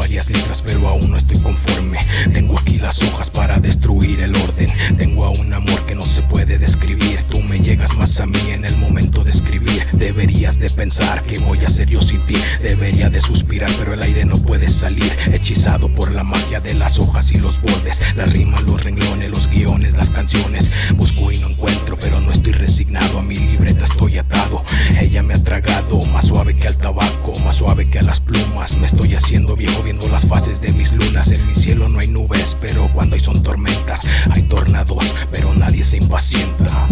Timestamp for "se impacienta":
35.82-36.88